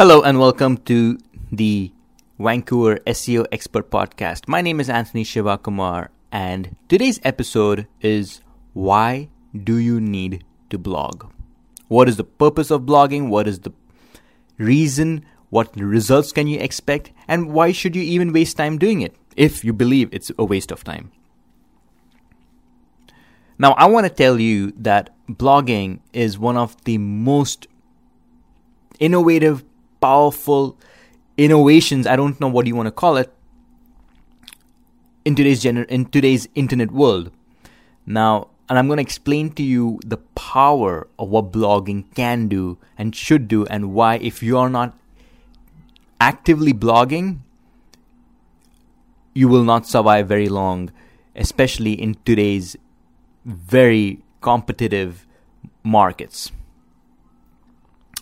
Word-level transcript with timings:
Hello 0.00 0.22
and 0.22 0.38
welcome 0.38 0.78
to 0.78 1.18
the 1.52 1.92
Vancouver 2.38 3.00
SEO 3.06 3.44
Expert 3.52 3.90
Podcast. 3.90 4.48
My 4.48 4.62
name 4.62 4.80
is 4.80 4.88
Anthony 4.88 5.24
Shivakumar, 5.24 6.08
and 6.32 6.74
today's 6.88 7.20
episode 7.22 7.86
is 8.00 8.40
Why 8.72 9.28
Do 9.54 9.76
You 9.76 10.00
Need 10.00 10.42
to 10.70 10.78
Blog? 10.78 11.30
What 11.88 12.08
is 12.08 12.16
the 12.16 12.24
purpose 12.24 12.70
of 12.70 12.84
blogging? 12.84 13.28
What 13.28 13.46
is 13.46 13.58
the 13.58 13.74
reason? 14.56 15.26
What 15.50 15.76
results 15.76 16.32
can 16.32 16.46
you 16.46 16.58
expect? 16.60 17.12
And 17.28 17.52
why 17.52 17.70
should 17.70 17.94
you 17.94 18.02
even 18.02 18.32
waste 18.32 18.56
time 18.56 18.78
doing 18.78 19.02
it 19.02 19.14
if 19.36 19.62
you 19.66 19.74
believe 19.74 20.08
it's 20.12 20.32
a 20.38 20.46
waste 20.46 20.72
of 20.72 20.82
time? 20.82 21.12
Now, 23.58 23.72
I 23.72 23.84
want 23.84 24.06
to 24.06 24.10
tell 24.10 24.40
you 24.40 24.72
that 24.78 25.10
blogging 25.28 26.00
is 26.14 26.38
one 26.38 26.56
of 26.56 26.82
the 26.84 26.96
most 26.96 27.66
innovative 28.98 29.62
powerful 30.00 30.78
innovations, 31.36 32.06
I 32.06 32.16
don't 32.16 32.40
know 32.40 32.48
what 32.48 32.66
you 32.66 32.74
want 32.74 32.86
to 32.86 32.92
call 32.92 33.16
it, 33.16 33.32
in 35.24 35.34
today's 35.34 35.62
gener- 35.62 35.86
in 35.86 36.06
today's 36.06 36.48
internet 36.54 36.90
world. 36.90 37.30
Now, 38.06 38.48
and 38.68 38.78
I'm 38.78 38.86
going 38.86 38.98
to 38.98 39.02
explain 39.02 39.50
to 39.52 39.62
you 39.62 40.00
the 40.04 40.16
power 40.16 41.08
of 41.18 41.28
what 41.28 41.52
blogging 41.52 42.14
can 42.14 42.48
do 42.48 42.78
and 42.96 43.14
should 43.14 43.48
do 43.48 43.66
and 43.66 43.92
why 43.92 44.16
if 44.16 44.42
you 44.42 44.58
are 44.58 44.70
not 44.70 44.96
actively 46.20 46.72
blogging, 46.72 47.40
you 49.34 49.48
will 49.48 49.64
not 49.64 49.86
survive 49.86 50.28
very 50.28 50.48
long, 50.48 50.92
especially 51.34 51.92
in 51.92 52.16
today's 52.24 52.76
very 53.44 54.22
competitive 54.40 55.26
markets. 55.82 56.52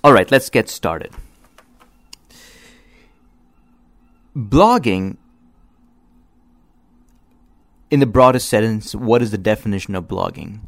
All 0.02 0.12
right, 0.12 0.30
let's 0.30 0.48
get 0.48 0.68
started 0.68 1.14
blogging 4.38 5.16
in 7.90 8.00
the 8.00 8.06
broadest 8.06 8.48
sense 8.48 8.94
what 8.94 9.20
is 9.20 9.32
the 9.32 9.38
definition 9.38 9.94
of 9.94 10.06
blogging? 10.06 10.60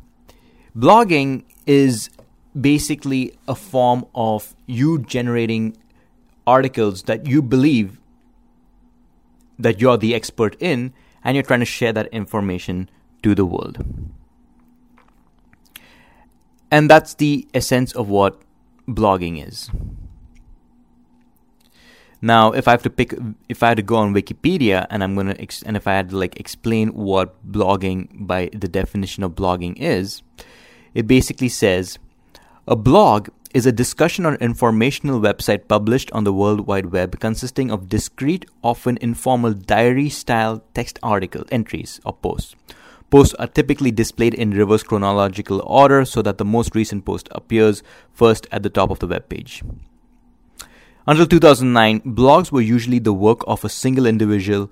Blogging 0.77 1.45
is 1.67 2.11
basically 2.59 3.39
a 3.47 3.55
form 3.55 4.05
of 4.15 4.57
you 4.67 4.99
generating 4.99 5.77
articles 6.47 7.05
that 7.05 7.27
you 7.27 7.43
believe 7.43 8.01
that 9.59 9.81
you're 9.81 9.97
the 9.97 10.15
expert 10.15 10.57
in 10.59 10.93
and 11.23 11.37
you're 11.37 11.45
trying 11.45 11.61
to 11.61 11.67
share 11.67 11.93
that 11.93 12.07
information 12.09 12.91
to 13.23 13.35
the 13.35 13.45
world. 13.45 13.85
And 16.71 16.89
that's 16.89 17.15
the 17.15 17.47
essence 17.53 17.93
of 17.93 18.09
what 18.09 18.41
blogging 18.89 19.47
is 19.47 19.71
now, 22.23 22.53
if 22.53 22.69
I 22.69 22.73
have 22.73 22.83
to 22.83 22.91
pick, 22.91 23.15
if 23.49 23.63
I 23.63 23.69
had 23.69 23.79
to 23.79 23.83
go 23.83 23.97
on 23.97 24.13
Wikipedia 24.13 24.87
and 24.91 25.03
I'm 25.03 25.15
gonna, 25.15 25.37
ex- 25.39 25.63
and 25.63 25.77
if 25.77 25.87
I 25.87 25.93
had 25.93 26.11
to 26.11 26.19
like 26.19 26.39
explain 26.39 26.89
what 26.89 27.35
blogging 27.51 28.27
by 28.27 28.51
the 28.53 28.69
definition 28.69 29.23
of 29.23 29.33
blogging 29.33 29.77
is, 29.79 30.23
it 30.93 31.07
basically 31.07 31.49
says 31.49 31.99
a 32.67 32.77
blog 32.77 33.29
is 33.55 33.65
a 33.65 33.73
discussion 33.73 34.27
or 34.27 34.35
informational 34.35 35.19
website 35.19 35.67
published 35.67 36.13
on 36.13 36.25
the 36.25 36.33
World 36.33 36.67
Wide 36.67 36.93
Web 36.93 37.19
consisting 37.21 37.71
of 37.71 37.89
discrete, 37.89 38.45
often 38.63 38.99
informal 39.01 39.55
diary 39.55 40.11
style 40.11 40.63
text 40.75 40.99
article 41.03 41.45
entries 41.51 42.01
or 42.05 42.13
posts. 42.13 42.55
Posts 43.09 43.35
are 43.35 43.49
typically 43.49 43.91
displayed 43.91 44.35
in 44.35 44.51
reverse 44.51 44.85
chronological 44.85 45.63
order 45.63 46.05
so 46.05 46.23
that 46.23 46.39
the 46.39 46.45
most 46.45 46.77
recent 46.77 47.05
post 47.05 47.29
appears 47.33 47.83
first 48.13 48.47
at 48.53 48.63
the 48.63 48.71
top 48.71 48.91
of 48.91 49.01
the 49.01 49.09
web 49.09 49.29
page. 49.29 49.65
Until 51.11 51.27
2009, 51.27 52.03
blogs 52.15 52.53
were 52.53 52.61
usually 52.61 53.01
the 53.01 53.13
work 53.13 53.41
of 53.49 53.65
a 53.65 53.69
single 53.69 54.07
individual, 54.07 54.71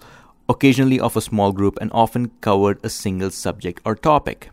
occasionally 0.48 1.00
of 1.00 1.16
a 1.16 1.20
small 1.20 1.50
group, 1.50 1.76
and 1.80 1.90
often 1.92 2.30
covered 2.40 2.78
a 2.84 2.88
single 2.88 3.32
subject 3.32 3.80
or 3.84 3.96
topic. 3.96 4.48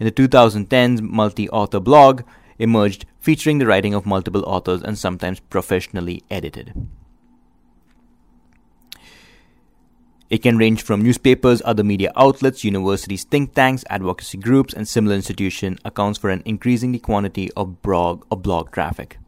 In 0.00 0.06
the 0.06 0.10
2010s, 0.10 1.00
multi 1.00 1.48
author 1.50 1.78
blog 1.78 2.22
emerged, 2.58 3.06
featuring 3.20 3.58
the 3.58 3.66
writing 3.66 3.94
of 3.94 4.04
multiple 4.04 4.42
authors 4.44 4.82
and 4.82 4.98
sometimes 4.98 5.38
professionally 5.38 6.24
edited. 6.32 6.74
It 10.30 10.42
can 10.42 10.58
range 10.58 10.82
from 10.82 11.00
newspapers, 11.00 11.62
other 11.64 11.84
media 11.84 12.10
outlets, 12.16 12.64
universities, 12.64 13.22
think 13.22 13.54
tanks, 13.54 13.84
advocacy 13.88 14.38
groups, 14.38 14.74
and 14.74 14.88
similar 14.88 15.14
institutions 15.14 15.78
accounts 15.84 16.18
for 16.18 16.30
an 16.30 16.42
increasingly 16.44 16.98
quantity 16.98 17.52
of 17.52 17.82
blog, 17.82 18.26
of 18.32 18.42
blog 18.42 18.72
traffic 18.72 19.18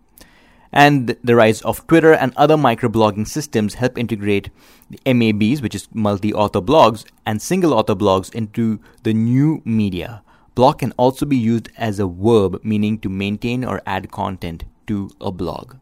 and 0.73 1.17
the 1.23 1.37
rise 1.37 1.63
of 1.63 1.87
Twitter 1.87 2.13
and 2.13 2.33
other 2.37 2.57
microblogging 2.57 3.27
systems 3.27 3.75
help 3.75 3.97
integrate 3.99 4.51
the 4.91 4.99
MABs, 5.07 5.63
which 5.63 5.75
is 5.75 5.89
multi-author 5.93 6.61
blogs, 6.61 7.05
and 7.25 7.41
single-author 7.41 7.95
blogs 7.95 8.35
into 8.35 8.81
the 9.03 9.15
new 9.15 9.63
media. 9.65 10.23
Blog 10.55 10.79
can 10.79 10.93
also 10.93 11.27
be 11.27 11.37
used 11.37 11.69
as 11.77 11.99
a 11.99 12.07
verb, 12.07 12.61
meaning 12.65 12.99
to 13.01 13.09
maintain 13.09 13.65
or 13.65 13.83
add 13.87 14.11
content 14.11 14.65
to 14.87 15.11
a 15.21 15.31
blog. 15.31 15.77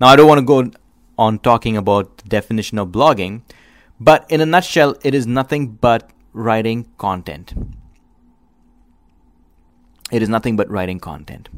Now, 0.00 0.08
I 0.08 0.16
don't 0.16 0.28
want 0.28 0.40
to 0.40 0.44
go 0.44 0.70
on 1.18 1.38
talking 1.38 1.76
about 1.76 2.18
the 2.18 2.28
definition 2.28 2.78
of 2.78 2.88
blogging, 2.88 3.42
but 3.98 4.30
in 4.30 4.40
a 4.40 4.46
nutshell, 4.46 4.96
it 5.02 5.14
is 5.14 5.26
nothing 5.26 5.68
but 5.68 6.10
writing 6.32 6.86
content. 6.98 7.54
It 10.10 10.22
is 10.22 10.28
nothing 10.28 10.56
but 10.56 10.70
writing 10.70 11.00
content. 11.00 11.48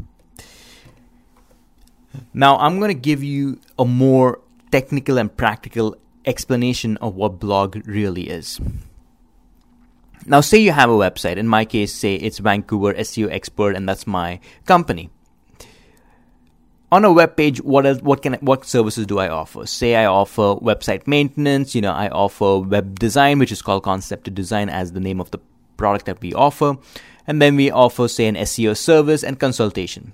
Now, 2.35 2.57
I'm 2.59 2.79
going 2.79 2.89
to 2.89 2.95
give 2.95 3.23
you 3.23 3.61
a 3.79 3.85
more 3.85 4.41
technical 4.71 5.19
and 5.19 5.35
practical 5.35 5.97
explanation 6.25 6.97
of 6.99 7.15
what 7.15 7.39
blog 7.39 7.87
really 7.87 8.29
is. 8.29 8.61
Now, 10.27 10.41
say 10.41 10.59
you 10.59 10.73
have 10.73 10.91
a 10.91 10.95
website. 10.95 11.37
In 11.37 11.49
my 11.49 11.65
case, 11.65 11.95
say 11.95 12.17
it's 12.17 12.39
Vancouver 12.39 12.93
SEO 12.95 13.31
Expert, 13.31 13.77
and 13.77 13.89
that's 13.89 14.07
my 14.07 14.41
company. 14.67 15.11
On 16.91 17.05
a 17.05 17.13
web 17.13 17.37
page, 17.37 17.61
what 17.61 18.03
what 18.03 18.23
can 18.23 18.35
what 18.35 18.65
services 18.65 19.07
do 19.07 19.19
I 19.19 19.29
offer? 19.29 19.67
Say 19.67 19.95
I 19.95 20.07
offer 20.07 20.57
website 20.57 21.07
maintenance. 21.07 21.75
You 21.75 21.83
know, 21.83 21.93
I 21.93 22.09
offer 22.09 22.61
web 22.61 22.99
design, 22.99 23.39
which 23.39 23.53
is 23.53 23.61
called 23.61 23.83
Concept 23.83 24.33
Design, 24.35 24.71
as 24.71 24.93
the 24.93 25.01
name 25.01 25.21
of 25.21 25.31
the 25.31 25.39
product 25.77 26.07
that 26.07 26.21
we 26.23 26.33
offer, 26.33 26.79
and 27.27 27.43
then 27.43 27.57
we 27.57 27.71
offer 27.71 28.09
say 28.09 28.27
an 28.27 28.37
SEO 28.37 28.75
service 28.75 29.23
and 29.23 29.39
consultation 29.39 30.13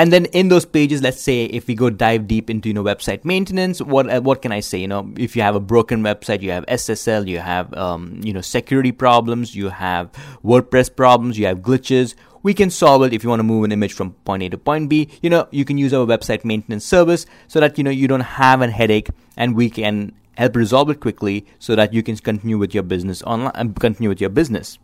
and 0.00 0.10
then 0.14 0.24
in 0.40 0.48
those 0.48 0.64
pages 0.64 1.02
let's 1.02 1.20
say 1.20 1.44
if 1.44 1.66
we 1.66 1.74
go 1.74 1.90
dive 1.90 2.26
deep 2.26 2.48
into 2.48 2.70
you 2.70 2.74
know 2.74 2.82
website 2.82 3.22
maintenance 3.22 3.82
what 3.82 4.08
uh, 4.08 4.20
what 4.20 4.40
can 4.40 4.50
i 4.50 4.60
say? 4.60 4.78
You 4.78 4.88
know 4.88 5.12
if 5.18 5.36
you 5.36 5.42
have 5.42 5.54
a 5.54 5.60
broken 5.60 6.02
website 6.02 6.40
you 6.40 6.50
have 6.52 6.64
ssl 6.66 7.28
you 7.28 7.38
have 7.38 7.74
um, 7.74 8.20
you 8.24 8.32
know 8.32 8.40
security 8.40 8.92
problems 8.92 9.54
you 9.54 9.68
have 9.68 10.10
wordpress 10.42 10.94
problems 10.94 11.38
you 11.38 11.46
have 11.46 11.58
glitches. 11.58 12.14
We 12.42 12.54
can 12.54 12.70
solve 12.70 13.02
it 13.02 13.12
if 13.12 13.22
you 13.22 13.28
want 13.28 13.40
to 13.40 13.44
move 13.44 13.64
an 13.64 13.72
image 13.72 13.92
from 13.92 14.12
point 14.24 14.42
a 14.42 14.48
to 14.48 14.56
point 14.56 14.88
b. 14.88 15.08
You 15.20 15.28
know 15.28 15.46
you 15.50 15.66
can 15.66 15.76
use 15.76 15.92
our 15.92 16.06
website 16.06 16.46
maintenance 16.46 16.86
service 16.86 17.26
so 17.48 17.60
that 17.60 17.76
you 17.76 17.84
know 17.84 17.90
you 17.90 18.08
don't 18.08 18.28
have 18.42 18.62
a 18.62 18.70
headache 18.70 19.10
and 19.36 19.54
we 19.54 19.68
can 19.68 20.12
help 20.38 20.56
resolve 20.56 20.88
it 20.88 21.00
quickly 21.00 21.44
so 21.58 21.76
that 21.76 21.92
you 21.92 22.02
can 22.02 22.16
continue 22.16 22.56
with 22.56 22.72
your 22.72 22.82
business 22.82 23.22
online 23.24 23.52
and 23.54 23.78
continue 23.78 24.08
with 24.08 24.22
your 24.22 24.30
business 24.30 24.78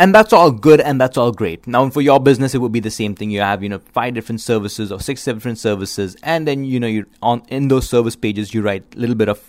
and 0.00 0.14
that's 0.14 0.32
all 0.32 0.50
good 0.50 0.80
and 0.80 0.98
that's 0.98 1.18
all 1.18 1.30
great. 1.30 1.66
Now 1.66 1.90
for 1.90 2.00
your 2.00 2.18
business 2.18 2.54
it 2.54 2.58
would 2.58 2.72
be 2.72 2.80
the 2.80 2.90
same 2.90 3.14
thing. 3.14 3.30
You 3.30 3.42
have 3.42 3.62
you 3.62 3.68
know 3.68 3.80
five 3.80 4.14
different 4.14 4.40
services 4.40 4.90
or 4.90 4.98
six 4.98 5.22
different 5.22 5.58
services. 5.58 6.16
And 6.22 6.48
then 6.48 6.64
you 6.64 6.80
know 6.80 6.86
you 6.86 7.04
on 7.20 7.42
in 7.48 7.68
those 7.68 7.86
service 7.86 8.16
pages 8.16 8.54
you 8.54 8.62
write 8.62 8.94
a 8.96 8.98
little 8.98 9.14
bit 9.14 9.28
of 9.28 9.44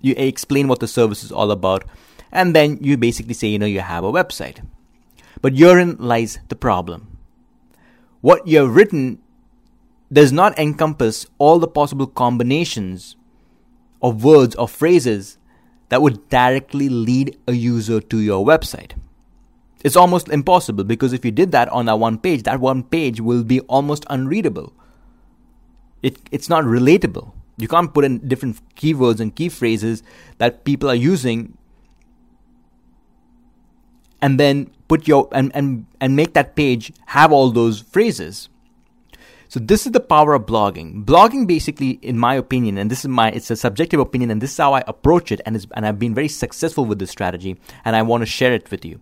you 0.00 0.14
explain 0.16 0.66
what 0.66 0.80
the 0.80 0.88
service 0.88 1.22
is 1.22 1.30
all 1.30 1.52
about. 1.52 1.84
And 2.32 2.56
then 2.56 2.78
you 2.80 2.96
basically 2.96 3.34
say 3.34 3.46
you 3.46 3.60
know 3.60 3.66
you 3.66 3.82
have 3.82 4.02
a 4.02 4.10
website. 4.10 4.66
But 5.40 5.56
herein 5.56 5.96
lies 6.00 6.40
the 6.48 6.56
problem. 6.56 7.16
What 8.20 8.48
you 8.48 8.62
have 8.62 8.74
written 8.74 9.20
does 10.12 10.32
not 10.32 10.58
encompass 10.58 11.24
all 11.38 11.60
the 11.60 11.68
possible 11.68 12.08
combinations 12.08 13.14
of 14.02 14.24
words 14.24 14.56
or 14.56 14.66
phrases 14.66 15.38
that 15.90 16.02
would 16.02 16.28
directly 16.30 16.88
lead 16.88 17.38
a 17.46 17.52
user 17.52 18.00
to 18.00 18.18
your 18.18 18.44
website 18.44 18.94
it's 19.84 19.96
almost 19.96 20.30
impossible 20.30 20.82
because 20.82 21.12
if 21.12 21.24
you 21.24 21.30
did 21.30 21.52
that 21.52 21.68
on 21.68 21.84
that 21.86 21.98
one 21.98 22.18
page, 22.18 22.44
that 22.44 22.58
one 22.58 22.82
page 22.82 23.20
will 23.20 23.44
be 23.44 23.60
almost 23.60 24.06
unreadable. 24.08 24.72
It, 26.02 26.16
it's 26.32 26.48
not 26.48 26.64
relatable. 26.64 27.32
You 27.58 27.68
can't 27.68 27.92
put 27.92 28.04
in 28.04 28.26
different 28.26 28.58
keywords 28.74 29.20
and 29.20 29.36
key 29.36 29.50
phrases 29.50 30.02
that 30.38 30.64
people 30.64 30.90
are 30.90 30.94
using 30.94 31.56
and 34.22 34.40
then 34.40 34.70
put 34.88 35.06
your 35.06 35.28
and, 35.32 35.54
and, 35.54 35.86
and 36.00 36.16
make 36.16 36.32
that 36.32 36.56
page 36.56 36.90
have 37.06 37.30
all 37.30 37.50
those 37.50 37.80
phrases. 37.80 38.48
So 39.48 39.60
this 39.60 39.84
is 39.86 39.92
the 39.92 40.00
power 40.00 40.32
of 40.32 40.46
blogging. 40.46 41.04
Blogging 41.04 41.46
basically, 41.46 41.90
in 42.02 42.18
my 42.18 42.34
opinion, 42.34 42.78
and 42.78 42.90
this 42.90 43.00
is 43.00 43.08
my, 43.08 43.30
it's 43.30 43.50
a 43.50 43.56
subjective 43.56 44.00
opinion 44.00 44.30
and 44.30 44.40
this 44.40 44.50
is 44.50 44.56
how 44.56 44.72
I 44.72 44.82
approach 44.88 45.30
it 45.30 45.42
and, 45.44 45.64
and 45.76 45.86
I've 45.86 45.98
been 45.98 46.14
very 46.14 46.28
successful 46.28 46.86
with 46.86 46.98
this 46.98 47.10
strategy 47.10 47.58
and 47.84 47.94
I 47.94 48.02
want 48.02 48.22
to 48.22 48.26
share 48.26 48.52
it 48.52 48.70
with 48.70 48.84
you 48.84 48.98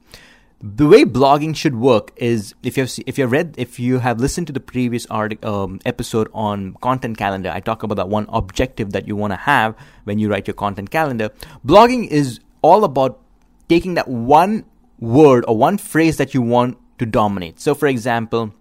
the 0.62 0.86
way 0.86 1.04
blogging 1.04 1.56
should 1.56 1.74
work 1.74 2.12
is 2.16 2.54
if 2.62 2.76
you've 2.76 2.96
if 3.04 3.18
you 3.18 3.26
read 3.26 3.54
if 3.58 3.80
you 3.80 3.98
have 3.98 4.20
listened 4.20 4.46
to 4.46 4.52
the 4.52 4.60
previous 4.60 5.06
art, 5.06 5.44
um, 5.44 5.80
episode 5.84 6.30
on 6.32 6.74
content 6.74 7.18
calendar 7.18 7.50
i 7.50 7.58
talk 7.58 7.82
about 7.82 7.96
that 7.96 8.08
one 8.08 8.26
objective 8.28 8.92
that 8.92 9.08
you 9.08 9.16
want 9.16 9.32
to 9.32 9.36
have 9.36 9.74
when 10.04 10.20
you 10.20 10.30
write 10.30 10.46
your 10.46 10.54
content 10.54 10.90
calendar 10.90 11.30
blogging 11.66 12.06
is 12.06 12.38
all 12.62 12.84
about 12.84 13.20
taking 13.68 13.94
that 13.94 14.06
one 14.06 14.64
word 15.00 15.44
or 15.48 15.56
one 15.56 15.76
phrase 15.76 16.16
that 16.16 16.32
you 16.32 16.40
want 16.40 16.78
to 16.96 17.04
dominate 17.04 17.58
so 17.58 17.74
for 17.74 17.88
example 17.88 18.54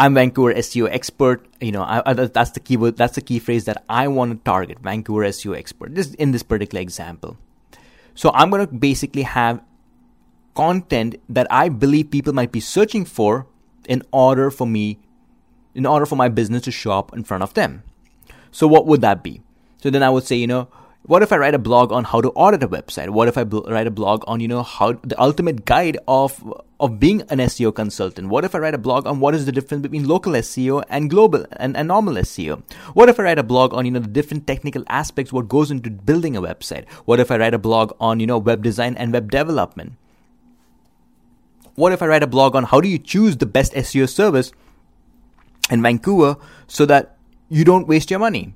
I'm 0.00 0.14
Vancouver 0.14 0.54
SEO 0.54 0.88
expert. 0.88 1.44
You 1.60 1.72
know, 1.72 1.82
I, 1.82 2.00
I, 2.06 2.12
that's 2.12 2.52
the 2.52 2.60
keyword. 2.60 2.96
That's 2.96 3.16
the 3.16 3.20
key 3.20 3.40
phrase 3.40 3.64
that 3.64 3.82
I 3.88 4.06
want 4.06 4.30
to 4.30 4.38
target. 4.44 4.78
Vancouver 4.78 5.24
SEO 5.24 5.58
expert. 5.58 5.92
This 5.96 6.14
in 6.14 6.30
this 6.30 6.44
particular 6.44 6.80
example. 6.80 7.36
So 8.14 8.30
I'm 8.32 8.48
going 8.48 8.64
to 8.64 8.72
basically 8.72 9.22
have 9.22 9.60
content 10.58 11.14
that 11.28 11.46
I 11.50 11.68
believe 11.68 12.10
people 12.10 12.32
might 12.32 12.50
be 12.50 12.60
searching 12.60 13.04
for 13.04 13.46
in 13.88 14.02
order 14.12 14.50
for 14.50 14.66
me, 14.66 14.98
in 15.74 15.86
order 15.86 16.04
for 16.04 16.16
my 16.16 16.28
business 16.28 16.62
to 16.62 16.72
show 16.72 16.90
up 16.92 17.14
in 17.16 17.22
front 17.22 17.44
of 17.44 17.54
them. 17.54 17.84
So 18.50 18.66
what 18.66 18.86
would 18.86 19.00
that 19.02 19.22
be? 19.22 19.40
So 19.76 19.90
then 19.90 20.02
I 20.02 20.10
would 20.10 20.24
say, 20.24 20.34
you 20.34 20.48
know, 20.48 20.66
what 21.02 21.22
if 21.22 21.32
I 21.32 21.36
write 21.36 21.54
a 21.54 21.60
blog 21.60 21.92
on 21.92 22.04
how 22.04 22.20
to 22.20 22.30
audit 22.30 22.64
a 22.64 22.68
website? 22.68 23.10
What 23.10 23.28
if 23.28 23.38
I 23.38 23.44
bl- 23.44 23.70
write 23.74 23.86
a 23.86 23.92
blog 23.92 24.24
on, 24.26 24.40
you 24.40 24.48
know, 24.48 24.64
how 24.64 24.94
the 25.12 25.18
ultimate 25.26 25.64
guide 25.64 25.96
of 26.08 26.42
of 26.80 26.98
being 26.98 27.22
an 27.30 27.38
SEO 27.38 27.72
consultant? 27.74 28.28
What 28.28 28.44
if 28.44 28.56
I 28.56 28.58
write 28.58 28.74
a 28.74 28.82
blog 28.88 29.06
on 29.06 29.20
what 29.20 29.36
is 29.36 29.46
the 29.46 29.52
difference 29.52 29.82
between 29.82 30.08
local 30.08 30.32
SEO 30.32 30.82
and 30.88 31.08
global 31.08 31.46
and, 31.52 31.76
and 31.76 31.88
normal 31.88 32.14
SEO? 32.24 32.62
What 32.94 33.08
if 33.08 33.20
I 33.20 33.22
write 33.22 33.38
a 33.38 33.46
blog 33.54 33.72
on, 33.74 33.84
you 33.84 33.92
know, 33.92 34.00
the 34.00 34.14
different 34.18 34.46
technical 34.48 34.84
aspects 34.88 35.32
what 35.32 35.48
goes 35.48 35.70
into 35.70 35.90
building 35.90 36.36
a 36.36 36.42
website? 36.42 36.90
What 37.06 37.20
if 37.20 37.30
I 37.30 37.38
write 37.38 37.54
a 37.54 37.64
blog 37.70 37.96
on, 38.00 38.18
you 38.18 38.26
know, 38.26 38.38
web 38.38 38.62
design 38.62 38.96
and 38.96 39.12
web 39.12 39.30
development? 39.30 39.92
What 41.78 41.92
if 41.92 42.02
I 42.02 42.08
write 42.08 42.24
a 42.24 42.26
blog 42.26 42.56
on 42.56 42.64
how 42.64 42.80
do 42.80 42.88
you 42.88 42.98
choose 42.98 43.36
the 43.36 43.46
best 43.46 43.72
SEO 43.72 44.08
service 44.08 44.50
in 45.70 45.80
Vancouver 45.80 46.36
so 46.66 46.84
that 46.86 47.16
you 47.48 47.64
don't 47.64 47.86
waste 47.86 48.10
your 48.10 48.18
money? 48.18 48.54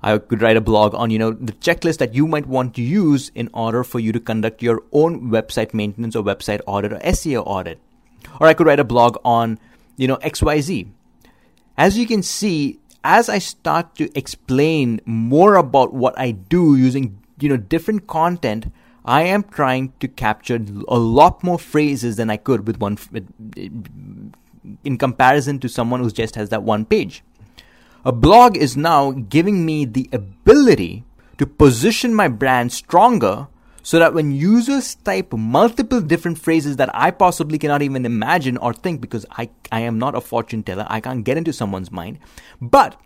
I 0.00 0.18
could 0.18 0.40
write 0.40 0.56
a 0.56 0.60
blog 0.60 0.94
on, 0.94 1.10
you 1.10 1.18
know, 1.18 1.32
the 1.32 1.54
checklist 1.54 1.98
that 1.98 2.14
you 2.14 2.28
might 2.28 2.46
want 2.46 2.76
to 2.76 2.82
use 2.82 3.32
in 3.34 3.50
order 3.52 3.82
for 3.82 3.98
you 3.98 4.12
to 4.12 4.20
conduct 4.20 4.62
your 4.62 4.84
own 4.92 5.28
website 5.28 5.74
maintenance 5.74 6.14
or 6.14 6.22
website 6.22 6.60
audit 6.68 6.92
or 6.92 7.00
SEO 7.00 7.42
audit. 7.44 7.80
Or 8.40 8.46
I 8.46 8.54
could 8.54 8.68
write 8.68 8.78
a 8.78 8.84
blog 8.84 9.16
on, 9.24 9.58
you 9.96 10.06
know, 10.06 10.18
XYZ. 10.18 10.86
As 11.76 11.98
you 11.98 12.06
can 12.06 12.22
see, 12.22 12.78
as 13.02 13.28
I 13.28 13.38
start 13.38 13.96
to 13.96 14.08
explain 14.16 15.00
more 15.04 15.56
about 15.56 15.92
what 15.92 16.16
I 16.16 16.30
do 16.30 16.76
using, 16.76 17.20
you 17.40 17.48
know, 17.48 17.56
different 17.56 18.06
content, 18.06 18.72
I 19.06 19.22
am 19.22 19.44
trying 19.44 19.92
to 20.00 20.08
capture 20.08 20.58
a 20.88 20.98
lot 20.98 21.44
more 21.44 21.60
phrases 21.60 22.16
than 22.16 22.28
I 22.28 22.36
could 22.36 22.66
with 22.66 22.78
one, 22.78 22.98
in 24.82 24.98
comparison 24.98 25.60
to 25.60 25.68
someone 25.68 26.00
who 26.00 26.10
just 26.10 26.34
has 26.34 26.48
that 26.48 26.64
one 26.64 26.84
page. 26.84 27.22
A 28.04 28.10
blog 28.10 28.56
is 28.56 28.76
now 28.76 29.12
giving 29.12 29.64
me 29.64 29.84
the 29.84 30.08
ability 30.12 31.04
to 31.38 31.46
position 31.46 32.14
my 32.14 32.26
brand 32.26 32.72
stronger 32.72 33.46
so 33.82 34.00
that 34.00 34.14
when 34.14 34.32
users 34.32 34.96
type 34.96 35.32
multiple 35.32 36.00
different 36.00 36.38
phrases 36.40 36.74
that 36.76 36.90
I 36.92 37.12
possibly 37.12 37.58
cannot 37.58 37.82
even 37.82 38.04
imagine 38.04 38.56
or 38.56 38.72
think 38.72 39.00
because 39.00 39.24
I, 39.30 39.50
I 39.70 39.80
am 39.80 39.98
not 39.98 40.16
a 40.16 40.20
fortune 40.20 40.64
teller, 40.64 40.86
I 40.88 41.00
can't 41.00 41.22
get 41.22 41.36
into 41.36 41.52
someone's 41.52 41.92
mind. 41.92 42.18
But 42.60 43.00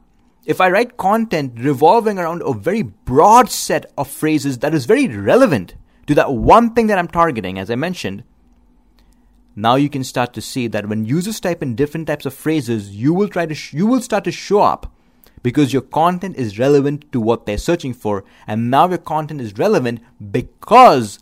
if 0.46 0.62
I 0.62 0.70
write 0.70 0.96
content 0.96 1.52
revolving 1.58 2.18
around 2.18 2.40
a 2.42 2.54
very 2.54 2.82
broad 2.82 3.50
set 3.50 3.92
of 3.98 4.08
phrases 4.08 4.58
that 4.60 4.72
is 4.72 4.86
very 4.86 5.06
relevant 5.06 5.74
to 6.10 6.14
that 6.16 6.34
one 6.34 6.74
thing 6.74 6.88
that 6.88 6.98
I'm 6.98 7.06
targeting, 7.06 7.56
as 7.56 7.70
I 7.70 7.76
mentioned, 7.76 8.24
now 9.54 9.76
you 9.76 9.88
can 9.88 10.02
start 10.02 10.32
to 10.34 10.40
see 10.40 10.66
that 10.66 10.88
when 10.88 11.04
users 11.04 11.38
type 11.38 11.62
in 11.62 11.76
different 11.76 12.08
types 12.08 12.26
of 12.26 12.34
phrases, 12.34 12.90
you 12.90 13.14
will 13.14 13.28
try 13.28 13.46
to 13.46 13.54
sh- 13.54 13.74
you 13.74 13.86
will 13.86 14.00
start 14.00 14.24
to 14.24 14.32
show 14.32 14.60
up 14.60 14.92
because 15.44 15.72
your 15.72 15.82
content 15.82 16.36
is 16.36 16.58
relevant 16.58 17.10
to 17.12 17.20
what 17.20 17.46
they're 17.46 17.56
searching 17.56 17.94
for, 17.94 18.24
and 18.44 18.72
now 18.72 18.88
your 18.88 18.98
content 18.98 19.40
is 19.40 19.56
relevant 19.56 20.00
because 20.32 21.20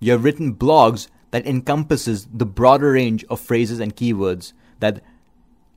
you 0.00 0.12
have 0.12 0.24
written 0.24 0.54
blogs 0.54 1.08
that 1.30 1.46
encompasses 1.46 2.26
the 2.32 2.46
broader 2.46 2.92
range 2.92 3.22
of 3.28 3.38
phrases 3.38 3.80
and 3.80 3.96
keywords 3.96 4.54
that 4.80 5.02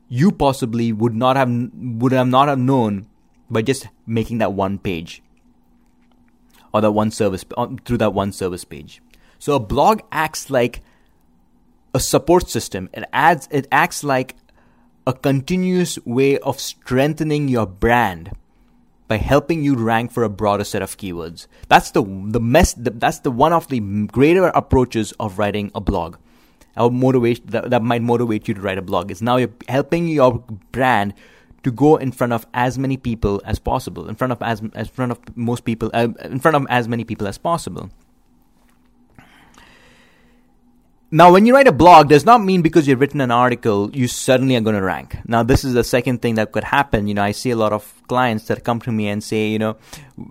you 0.07 0.31
possibly 0.31 0.93
would 0.93 1.13
not 1.13 1.35
have 1.35 1.49
would 1.75 2.13
have 2.13 2.27
not 2.27 2.47
have 2.47 2.59
known 2.59 3.07
by 3.49 3.61
just 3.61 3.89
making 4.07 4.37
that 4.37 4.53
one 4.53 4.79
page 4.79 5.21
or 6.73 6.81
that 6.81 6.91
one 6.91 7.11
service 7.11 7.45
uh, 7.57 7.67
through 7.85 7.97
that 7.97 8.13
one 8.13 8.31
service 8.31 8.63
page. 8.63 9.01
So 9.39 9.55
a 9.55 9.59
blog 9.59 10.01
acts 10.11 10.49
like 10.49 10.81
a 11.93 11.99
support 11.99 12.49
system. 12.49 12.89
It 12.93 13.05
adds 13.13 13.47
it 13.51 13.67
acts 13.71 14.03
like 14.03 14.35
a 15.07 15.13
continuous 15.13 15.97
way 16.05 16.37
of 16.37 16.59
strengthening 16.59 17.47
your 17.47 17.65
brand 17.65 18.31
by 19.07 19.17
helping 19.17 19.63
you 19.63 19.75
rank 19.75 20.11
for 20.11 20.23
a 20.23 20.29
broader 20.29 20.63
set 20.63 20.81
of 20.81 20.97
keywords. 20.97 21.47
That's 21.67 21.91
the 21.91 22.03
the 22.03 22.39
mess. 22.39 22.73
The, 22.73 22.91
that's 22.91 23.19
the 23.19 23.31
one 23.31 23.53
of 23.53 23.67
the 23.67 23.79
greater 24.07 24.47
approaches 24.47 25.11
of 25.13 25.39
writing 25.39 25.71
a 25.73 25.81
blog. 25.81 26.17
Or 26.77 26.91
motivate 26.91 27.45
that, 27.47 27.71
that 27.71 27.81
might 27.81 28.03
motivate 28.03 28.47
you 28.47 28.53
to 28.53 28.61
write 28.61 28.77
a 28.77 28.81
blog. 28.81 29.11
Is 29.11 29.21
now 29.21 29.37
you're 29.37 29.49
helping 29.67 30.07
your 30.07 30.43
brand 30.71 31.13
to 31.63 31.71
go 31.71 31.97
in 31.97 32.11
front 32.11 32.33
of 32.33 32.45
as 32.53 32.77
many 32.77 32.97
people 32.97 33.41
as 33.45 33.59
possible, 33.59 34.07
in 34.07 34.15
front 34.15 34.31
of 34.31 34.41
as 34.41 34.61
in 34.61 34.85
front 34.85 35.11
of 35.11 35.19
most 35.35 35.65
people, 35.65 35.89
uh, 35.93 36.07
in 36.23 36.39
front 36.39 36.55
of 36.55 36.65
as 36.69 36.87
many 36.87 37.03
people 37.03 37.27
as 37.27 37.37
possible. 37.37 37.89
Now, 41.11 41.31
when 41.31 41.47
you 41.47 41.55
write 41.55 41.67
a 41.67 41.71
blog, 41.71 42.09
does 42.09 42.23
not 42.23 42.43
mean 42.43 42.61
because 42.61 42.87
you've 42.87 42.99
written 42.99 43.19
an 43.19 43.31
article, 43.31 43.89
you 43.95 44.07
suddenly 44.07 44.55
are 44.55 44.61
going 44.61 44.75
to 44.75 44.81
rank. 44.83 45.17
Now, 45.25 45.41
this 45.41 45.63
is 45.65 45.73
the 45.73 45.83
second 45.83 46.21
thing 46.21 46.35
that 46.35 46.51
could 46.51 46.63
happen. 46.63 47.07
You 47.07 47.15
know, 47.15 47.23
I 47.23 47.31
see 47.31 47.49
a 47.49 47.55
lot 47.55 47.73
of 47.73 47.99
clients 48.07 48.45
that 48.45 48.63
come 48.63 48.79
to 48.81 48.91
me 48.91 49.07
and 49.07 49.23
say, 49.23 49.47
you 49.47 49.57
know, 49.57 49.75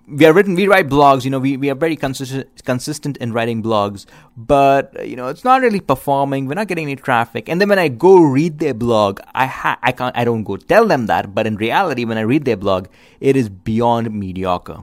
we 0.07 0.25
are 0.25 0.31
written, 0.31 0.55
we 0.55 0.67
write 0.67 0.87
blogs, 0.87 1.25
you 1.25 1.31
know, 1.31 1.39
we, 1.39 1.57
we 1.57 1.69
are 1.69 1.75
very 1.75 1.97
consistent, 1.97 2.63
consistent 2.63 3.17
in 3.17 3.33
writing 3.33 3.61
blogs, 3.61 4.05
but, 4.37 5.05
you 5.05 5.17
know, 5.17 5.27
it's 5.27 5.43
not 5.43 5.59
really 5.61 5.81
performing. 5.81 6.45
We're 6.45 6.53
not 6.53 6.69
getting 6.69 6.85
any 6.85 6.95
traffic. 6.95 7.49
And 7.49 7.59
then 7.59 7.67
when 7.67 7.79
I 7.79 7.89
go 7.89 8.21
read 8.21 8.59
their 8.59 8.73
blog, 8.73 9.19
I 9.35 9.47
ha- 9.47 9.79
I 9.83 9.91
can't, 9.91 10.15
I 10.15 10.23
don't 10.23 10.43
go 10.43 10.55
tell 10.55 10.85
them 10.87 11.07
that, 11.07 11.35
but 11.35 11.45
in 11.45 11.57
reality, 11.57 12.05
when 12.05 12.17
I 12.17 12.21
read 12.21 12.45
their 12.45 12.55
blog, 12.55 12.87
it 13.19 13.35
is 13.35 13.49
beyond 13.49 14.13
mediocre. 14.13 14.79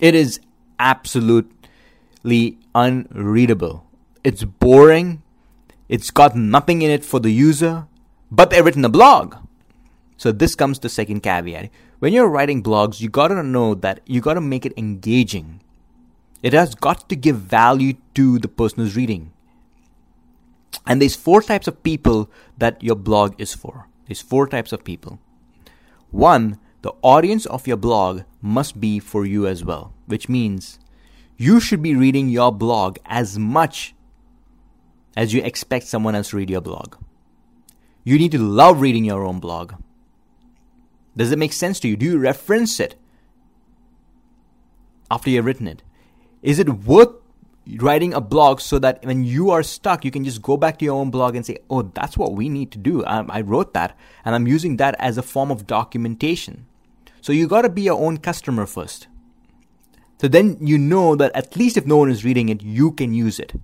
It 0.00 0.14
is 0.14 0.40
absolutely 0.78 2.56
unreadable 2.74 3.83
it's 4.24 4.42
boring, 4.42 5.22
it's 5.88 6.10
got 6.10 6.34
nothing 6.34 6.82
in 6.82 6.90
it 6.90 7.04
for 7.04 7.20
the 7.20 7.30
user, 7.30 7.86
but 8.30 8.50
they've 8.50 8.64
written 8.64 8.84
a 8.84 8.88
blog. 8.88 9.36
So 10.16 10.32
this 10.32 10.54
comes 10.54 10.78
the 10.78 10.88
second 10.88 11.20
caveat. 11.20 11.70
When 11.98 12.12
you're 12.12 12.28
writing 12.28 12.62
blogs, 12.62 13.00
you 13.00 13.08
gotta 13.08 13.42
know 13.42 13.74
that 13.74 14.00
you 14.06 14.20
gotta 14.20 14.40
make 14.40 14.64
it 14.64 14.72
engaging. 14.76 15.60
It 16.42 16.52
has 16.52 16.74
got 16.74 17.08
to 17.08 17.16
give 17.16 17.36
value 17.36 17.94
to 18.14 18.38
the 18.38 18.48
person 18.48 18.80
who's 18.80 18.96
reading. 18.96 19.32
And 20.86 21.00
there's 21.00 21.16
four 21.16 21.40
types 21.40 21.66
of 21.66 21.82
people 21.82 22.30
that 22.58 22.82
your 22.82 22.96
blog 22.96 23.34
is 23.38 23.54
for. 23.54 23.88
There's 24.06 24.20
four 24.20 24.46
types 24.46 24.72
of 24.72 24.84
people. 24.84 25.18
One, 26.10 26.58
the 26.82 26.92
audience 27.00 27.46
of 27.46 27.66
your 27.66 27.78
blog 27.78 28.22
must 28.42 28.80
be 28.80 28.98
for 28.98 29.24
you 29.24 29.46
as 29.46 29.64
well, 29.64 29.94
which 30.06 30.28
means 30.28 30.78
you 31.36 31.58
should 31.60 31.82
be 31.82 31.96
reading 31.96 32.28
your 32.28 32.52
blog 32.52 32.98
as 33.06 33.38
much 33.38 33.93
as 35.16 35.32
you 35.32 35.42
expect 35.42 35.86
someone 35.86 36.14
else 36.14 36.30
to 36.30 36.36
read 36.36 36.50
your 36.50 36.60
blog. 36.60 36.96
You 38.04 38.18
need 38.18 38.32
to 38.32 38.38
love 38.38 38.80
reading 38.80 39.04
your 39.04 39.24
own 39.24 39.40
blog. 39.40 39.74
Does 41.16 41.32
it 41.32 41.38
make 41.38 41.52
sense 41.52 41.80
to 41.80 41.88
you? 41.88 41.96
Do 41.96 42.06
you 42.06 42.18
reference 42.18 42.80
it 42.80 42.96
after 45.10 45.30
you've 45.30 45.44
written 45.44 45.68
it? 45.68 45.82
Is 46.42 46.58
it 46.58 46.68
worth 46.68 47.14
writing 47.76 48.12
a 48.12 48.20
blog 48.20 48.60
so 48.60 48.78
that 48.78 49.04
when 49.04 49.24
you 49.24 49.50
are 49.50 49.62
stuck, 49.62 50.04
you 50.04 50.10
can 50.10 50.24
just 50.24 50.42
go 50.42 50.56
back 50.56 50.78
to 50.78 50.84
your 50.84 50.94
own 50.94 51.10
blog 51.10 51.34
and 51.34 51.46
say, 51.46 51.58
oh, 51.70 51.82
that's 51.82 52.18
what 52.18 52.32
we 52.32 52.48
need 52.48 52.70
to 52.72 52.78
do. 52.78 53.04
I, 53.04 53.24
I 53.28 53.40
wrote 53.40 53.72
that 53.74 53.96
and 54.24 54.34
I'm 54.34 54.46
using 54.46 54.76
that 54.76 54.96
as 54.98 55.16
a 55.16 55.22
form 55.22 55.50
of 55.50 55.66
documentation. 55.66 56.66
So 57.20 57.32
you 57.32 57.46
got 57.46 57.62
to 57.62 57.70
be 57.70 57.82
your 57.82 57.98
own 57.98 58.18
customer 58.18 58.66
first. 58.66 59.08
So 60.20 60.28
then 60.28 60.58
you 60.60 60.78
know 60.78 61.16
that 61.16 61.34
at 61.34 61.56
least 61.56 61.76
if 61.76 61.86
no 61.86 61.96
one 61.96 62.10
is 62.10 62.24
reading 62.24 62.48
it, 62.50 62.62
you 62.62 62.92
can 62.92 63.14
use 63.14 63.38
it. 63.38 63.54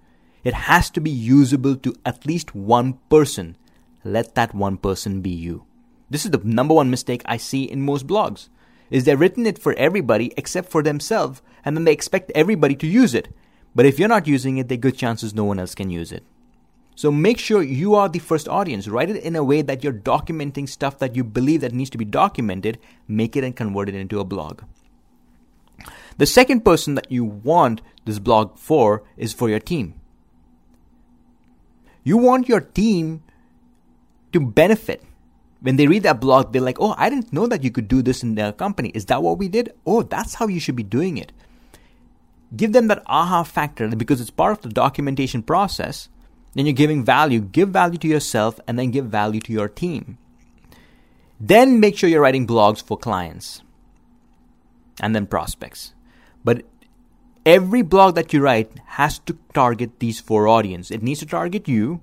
It 0.43 0.55
has 0.55 0.91
to 0.91 1.01
be 1.01 1.11
usable 1.11 1.77
to 1.77 1.95
at 2.05 2.27
least 2.27 2.55
one 2.55 2.95
person. 3.09 3.57
Let 4.05 4.35
that 4.35 4.55
one 4.55 4.79
person 4.79 5.21
be 5.21 5.31
you. 5.31 5.65
This 6.09 6.25
is 6.25 6.31
the 6.31 6.41
number 6.43 6.75
one 6.75 6.91
mistake 6.91 7.23
I 7.27 7.37
see 7.37 7.65
in 7.65 7.83
most 7.83 8.07
blogs. 8.07 8.49
Is 8.91 9.05
they've 9.05 9.19
written 9.19 9.47
it 9.47 9.59
for 9.59 9.75
everybody 9.75 10.33
except 10.37 10.71
for 10.71 10.83
themselves 10.83 11.43
and 11.65 11.77
then 11.77 11.85
they 11.85 11.93
expect 11.93 12.33
everybody 12.35 12.75
to 12.77 12.87
use 12.87 13.15
it. 13.15 13.29
But 13.75 13.87
if 13.87 13.99
you're 13.99 14.09
not 14.09 14.27
using 14.27 14.59
it, 14.59 14.69
there 14.69 14.77
are 14.77 14.81
good 14.81 14.97
chances 14.97 15.35
no 15.35 15.45
one 15.45 15.61
else 15.61 15.75
can 15.75 15.91
use 15.91 16.11
it. 16.11 16.25
So 16.97 17.11
make 17.11 17.39
sure 17.39 17.63
you 17.63 17.95
are 17.95 18.09
the 18.09 18.19
first 18.19 18.49
audience. 18.49 18.89
Write 18.89 19.11
it 19.11 19.23
in 19.23 19.37
a 19.37 19.45
way 19.45 19.63
that 19.63 19.85
you're 19.85 19.93
documenting 19.93 20.69
stuff 20.69 20.99
that 20.99 21.15
you 21.15 21.23
believe 21.23 21.61
that 21.61 21.73
needs 21.73 21.91
to 21.91 21.99
be 21.99 22.05
documented. 22.05 22.79
Make 23.07 23.37
it 23.37 23.45
and 23.45 23.55
convert 23.55 23.89
it 23.89 23.95
into 23.95 24.21
a 24.21 24.25
blog. 24.25 24.63
The 26.19 26.27
second 26.27 26.65
person 26.65 26.97
that 26.97 27.11
you 27.11 27.25
want 27.25 27.81
this 28.05 28.19
blog 28.19 28.59
for 28.59 29.05
is 29.17 29.33
for 29.33 29.49
your 29.49 29.61
team. 29.61 30.00
You 32.03 32.17
want 32.17 32.49
your 32.49 32.61
team 32.61 33.23
to 34.33 34.41
benefit. 34.41 35.03
When 35.61 35.77
they 35.77 35.87
read 35.87 36.05
that 36.05 36.21
blog, 36.21 36.53
they're 36.53 36.63
like, 36.63 36.81
oh, 36.81 36.95
I 36.97 37.11
didn't 37.11 37.33
know 37.33 37.47
that 37.47 37.63
you 37.63 37.71
could 37.71 37.89
do 37.89 38.01
this 38.01 38.23
in 38.23 38.35
their 38.35 38.53
company. 38.53 38.91
Is 38.95 39.07
that 39.07 39.23
what 39.23 39.39
we 39.39 39.49
did? 39.49 39.75
Oh, 39.85 40.03
that's 40.03 40.35
how 40.35 40.47
you 40.47 40.61
should 40.61 40.77
be 40.77 40.83
doing 40.83 41.19
it. 41.19 41.33
Give 42.57 42.73
them 42.73 42.89
that 42.89 43.03
aha 43.07 43.43
factor 43.43 43.89
because 43.89 44.21
it's 44.21 44.31
part 44.31 44.53
of 44.53 44.63
the 44.63 44.71
documentation 44.71 45.43
process. 45.43 46.09
Then 46.55 46.67
you're 46.67 46.73
giving 46.73 47.05
value. 47.05 47.41
Give 47.41 47.69
value 47.69 47.99
to 47.99 48.09
yourself 48.09 48.59
and 48.67 48.79
then 48.79 48.91
give 48.91 49.07
value 49.07 49.41
to 49.41 49.53
your 49.53 49.69
team. 49.69 50.19
Then 51.39 51.79
make 51.79 51.97
sure 51.97 52.09
you're 52.09 52.23
writing 52.23 52.47
blogs 52.47 52.83
for 52.83 52.99
clients 52.99 53.63
and 55.01 55.15
then 55.15 55.27
prospects. 55.27 55.95
But 56.45 56.65
every 57.51 57.83
blog 57.83 58.15
that 58.15 58.33
you 58.33 58.41
write 58.41 58.71
has 59.01 59.19
to 59.19 59.37
target 59.53 59.99
these 59.99 60.21
four 60.21 60.47
audience. 60.47 60.93
It 60.93 61.03
needs 61.03 61.19
to 61.19 61.27
target 61.27 61.67
you. 61.67 62.01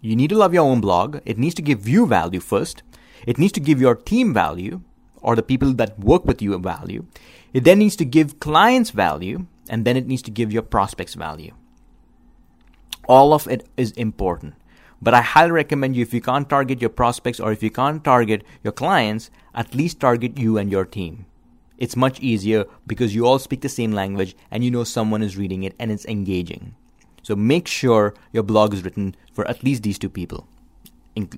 You 0.00 0.16
need 0.16 0.30
to 0.30 0.36
love 0.36 0.52
your 0.52 0.64
own 0.64 0.80
blog. 0.80 1.20
It 1.24 1.38
needs 1.38 1.54
to 1.54 1.62
give 1.62 1.86
you 1.86 2.04
value 2.04 2.40
first. 2.40 2.82
It 3.24 3.38
needs 3.38 3.52
to 3.52 3.60
give 3.60 3.80
your 3.80 3.94
team 3.94 4.34
value 4.34 4.80
or 5.22 5.36
the 5.36 5.42
people 5.44 5.72
that 5.74 6.00
work 6.00 6.24
with 6.24 6.42
you 6.42 6.52
a 6.52 6.58
value. 6.58 7.06
It 7.54 7.62
then 7.62 7.78
needs 7.78 7.94
to 7.96 8.04
give 8.04 8.40
clients 8.40 8.90
value 8.90 9.46
and 9.68 9.84
then 9.84 9.96
it 9.96 10.08
needs 10.08 10.22
to 10.22 10.32
give 10.32 10.52
your 10.52 10.62
prospects 10.62 11.14
value. 11.14 11.54
All 13.08 13.32
of 13.32 13.46
it 13.46 13.68
is 13.76 13.92
important. 13.92 14.54
But 15.00 15.14
I 15.14 15.22
highly 15.22 15.52
recommend 15.52 15.94
you 15.94 16.02
if 16.02 16.12
you 16.12 16.20
can't 16.20 16.50
target 16.50 16.80
your 16.80 16.90
prospects 16.90 17.38
or 17.38 17.52
if 17.52 17.62
you 17.62 17.70
can't 17.70 18.02
target 18.02 18.42
your 18.64 18.72
clients, 18.72 19.30
at 19.54 19.76
least 19.76 20.00
target 20.00 20.38
you 20.38 20.58
and 20.58 20.72
your 20.72 20.84
team. 20.84 21.26
It's 21.78 21.96
much 21.96 22.20
easier 22.20 22.66
because 22.86 23.14
you 23.14 23.26
all 23.26 23.38
speak 23.38 23.60
the 23.60 23.68
same 23.68 23.92
language 23.92 24.36
and 24.50 24.64
you 24.64 24.70
know 24.70 24.84
someone 24.84 25.22
is 25.22 25.36
reading 25.36 25.62
it 25.62 25.74
and 25.78 25.90
it's 25.90 26.04
engaging. 26.06 26.74
So 27.22 27.36
make 27.36 27.68
sure 27.68 28.14
your 28.32 28.42
blog 28.42 28.74
is 28.74 28.84
written 28.84 29.14
for 29.32 29.46
at 29.48 29.62
least 29.62 29.82
these 29.82 29.98
two 29.98 30.08
people. 30.08 30.48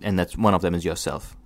And 0.02 0.18
that's 0.18 0.36
one 0.36 0.54
of 0.54 0.62
them 0.62 0.74
is 0.74 0.84
yourself. 0.84 1.36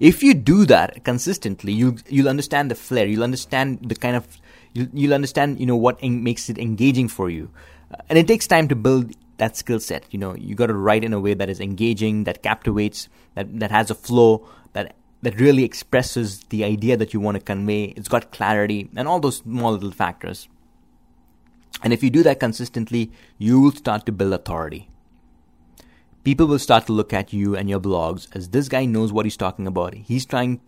If 0.00 0.22
you 0.22 0.34
do 0.34 0.64
that 0.66 1.04
consistently, 1.04 1.72
you 1.72 1.96
you'll 2.08 2.28
understand 2.28 2.70
the 2.70 2.74
flair. 2.74 3.06
You'll 3.06 3.22
understand 3.22 3.78
the 3.88 3.94
kind 3.94 4.16
of 4.16 4.26
you'll, 4.72 4.88
you'll 4.92 5.14
understand 5.14 5.60
you 5.60 5.66
know 5.66 5.76
what 5.76 5.98
en- 6.02 6.22
makes 6.22 6.50
it 6.50 6.58
engaging 6.58 7.08
for 7.08 7.30
you, 7.30 7.50
uh, 7.92 7.96
and 8.08 8.18
it 8.18 8.26
takes 8.26 8.46
time 8.46 8.66
to 8.68 8.74
build 8.74 9.12
that 9.38 9.56
skill 9.56 9.78
set. 9.78 10.04
You 10.10 10.18
know, 10.18 10.34
you 10.34 10.54
got 10.54 10.66
to 10.66 10.74
write 10.74 11.04
in 11.04 11.12
a 11.12 11.20
way 11.20 11.34
that 11.34 11.48
is 11.48 11.60
engaging, 11.60 12.24
that 12.24 12.42
captivates, 12.42 13.08
that 13.34 13.60
that 13.60 13.70
has 13.70 13.90
a 13.90 13.94
flow, 13.94 14.48
that 14.72 14.96
that 15.22 15.40
really 15.40 15.64
expresses 15.64 16.40
the 16.50 16.64
idea 16.64 16.96
that 16.96 17.14
you 17.14 17.20
want 17.20 17.36
to 17.36 17.42
convey. 17.42 17.84
It's 17.96 18.08
got 18.08 18.32
clarity 18.32 18.90
and 18.96 19.08
all 19.08 19.20
those 19.20 19.36
small 19.36 19.72
little 19.72 19.92
factors. 19.92 20.48
And 21.82 21.92
if 21.92 22.02
you 22.02 22.10
do 22.10 22.22
that 22.24 22.40
consistently, 22.40 23.10
you 23.38 23.60
will 23.60 23.72
start 23.72 24.06
to 24.06 24.12
build 24.12 24.32
authority. 24.32 24.88
People 26.24 26.46
will 26.46 26.58
start 26.58 26.86
to 26.86 26.92
look 26.92 27.12
at 27.12 27.32
you 27.32 27.56
and 27.56 27.68
your 27.68 27.80
blogs 27.80 28.28
as 28.32 28.50
this 28.50 28.68
guy 28.68 28.84
knows 28.84 29.12
what 29.12 29.26
he's 29.26 29.36
talking 29.36 29.66
about. 29.66 29.94
He's 29.94 30.24
trying, 30.24 30.60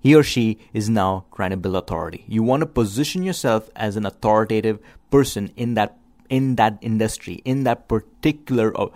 he 0.00 0.14
or 0.14 0.22
she 0.22 0.58
is 0.74 0.90
now 0.90 1.24
trying 1.34 1.50
to 1.50 1.56
build 1.56 1.76
authority. 1.76 2.24
You 2.28 2.42
want 2.42 2.60
to 2.60 2.66
position 2.66 3.22
yourself 3.22 3.70
as 3.76 3.96
an 3.96 4.04
authoritative 4.04 4.78
person 5.10 5.50
in 5.56 5.74
that 5.74 5.96
in 6.28 6.56
that 6.56 6.76
industry, 6.82 7.40
in 7.46 7.64
that 7.64 7.88
particular 7.88 8.78
uh, 8.78 8.88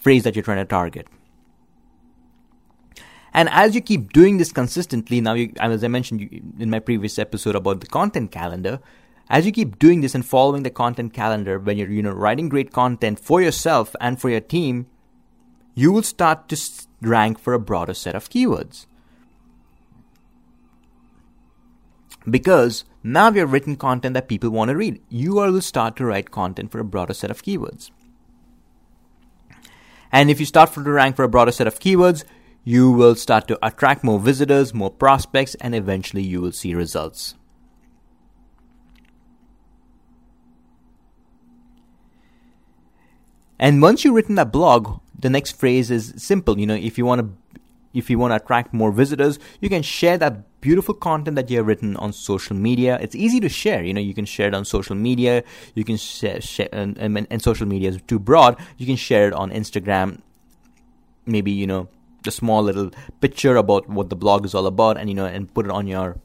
phrase 0.00 0.24
that 0.24 0.36
you're 0.36 0.42
trying 0.42 0.58
to 0.58 0.66
target. 0.66 1.08
And 3.36 3.50
as 3.50 3.74
you 3.74 3.82
keep 3.82 4.14
doing 4.14 4.38
this 4.38 4.50
consistently, 4.50 5.20
now, 5.20 5.34
you, 5.34 5.52
as 5.60 5.84
I 5.84 5.88
mentioned 5.88 6.22
in 6.58 6.70
my 6.70 6.78
previous 6.78 7.18
episode 7.18 7.54
about 7.54 7.82
the 7.82 7.86
content 7.86 8.32
calendar, 8.32 8.80
as 9.28 9.44
you 9.44 9.52
keep 9.52 9.78
doing 9.78 10.00
this 10.00 10.14
and 10.14 10.24
following 10.24 10.62
the 10.62 10.70
content 10.70 11.12
calendar, 11.12 11.58
when 11.58 11.76
you're 11.76 11.90
you 11.90 12.02
know 12.02 12.12
writing 12.12 12.48
great 12.48 12.72
content 12.72 13.20
for 13.20 13.42
yourself 13.42 13.94
and 14.00 14.18
for 14.18 14.30
your 14.30 14.40
team, 14.40 14.86
you 15.74 15.92
will 15.92 16.02
start 16.02 16.48
to 16.48 16.56
rank 17.02 17.38
for 17.38 17.52
a 17.52 17.60
broader 17.60 17.92
set 17.92 18.14
of 18.14 18.30
keywords. 18.30 18.86
Because 22.28 22.86
now 23.02 23.30
you 23.30 23.40
have 23.40 23.52
written 23.52 23.76
content 23.76 24.14
that 24.14 24.28
people 24.28 24.48
want 24.48 24.70
to 24.70 24.76
read. 24.76 25.02
You 25.10 25.34
will 25.34 25.60
start 25.60 25.94
to 25.96 26.06
write 26.06 26.30
content 26.30 26.72
for 26.72 26.78
a 26.78 26.84
broader 26.84 27.12
set 27.12 27.30
of 27.30 27.42
keywords. 27.42 27.90
And 30.10 30.30
if 30.30 30.40
you 30.40 30.46
start 30.46 30.72
to 30.72 30.80
rank 30.80 31.16
for 31.16 31.24
a 31.24 31.28
broader 31.28 31.52
set 31.52 31.66
of 31.66 31.80
keywords, 31.80 32.24
you 32.66 32.90
will 32.90 33.14
start 33.14 33.46
to 33.46 33.56
attract 33.64 34.02
more 34.02 34.18
visitors, 34.18 34.74
more 34.74 34.90
prospects, 34.90 35.54
and 35.60 35.72
eventually 35.72 36.22
you 36.22 36.40
will 36.40 36.50
see 36.50 36.74
results. 36.74 37.36
And 43.56 43.80
once 43.80 44.04
you've 44.04 44.16
written 44.16 44.34
that 44.34 44.50
blog, 44.50 44.98
the 45.16 45.30
next 45.30 45.52
phrase 45.52 45.92
is 45.92 46.12
simple. 46.16 46.58
You 46.58 46.66
know, 46.66 46.74
if 46.74 46.98
you 46.98 47.06
want 47.06 47.20
to 47.20 47.60
if 47.94 48.10
you 48.10 48.18
want 48.18 48.32
to 48.32 48.36
attract 48.36 48.74
more 48.74 48.90
visitors, 48.90 49.38
you 49.60 49.68
can 49.68 49.82
share 49.82 50.18
that 50.18 50.60
beautiful 50.60 50.92
content 50.92 51.36
that 51.36 51.48
you 51.48 51.58
have 51.58 51.66
written 51.68 51.96
on 51.96 52.12
social 52.12 52.56
media. 52.56 52.98
It's 53.00 53.14
easy 53.14 53.38
to 53.40 53.48
share. 53.48 53.84
You 53.84 53.94
know, 53.94 54.00
you 54.00 54.12
can 54.12 54.26
share 54.26 54.48
it 54.48 54.54
on 54.54 54.64
social 54.64 54.96
media. 54.96 55.44
You 55.74 55.84
can 55.84 55.96
share, 55.96 56.40
share 56.40 56.68
and, 56.72 56.98
and, 56.98 57.26
and 57.30 57.40
social 57.40 57.66
media 57.66 57.90
is 57.90 58.02
too 58.08 58.18
broad. 58.18 58.58
You 58.76 58.86
can 58.86 58.96
share 58.96 59.28
it 59.28 59.32
on 59.34 59.50
Instagram. 59.52 60.20
Maybe 61.24 61.52
you 61.52 61.68
know 61.68 61.88
a 62.26 62.30
small 62.30 62.62
little 62.62 62.90
picture 63.20 63.56
about 63.56 63.88
what 63.88 64.10
the 64.10 64.16
blog 64.16 64.44
is 64.44 64.54
all 64.54 64.66
about 64.66 64.96
and 64.96 65.08
you 65.08 65.14
know 65.14 65.26
and 65.26 65.52
put 65.52 65.66
it 65.66 65.72
on 65.72 65.86
your 65.86 66.16